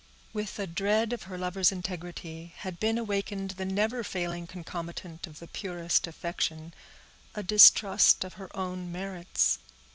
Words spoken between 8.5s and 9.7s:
own merits.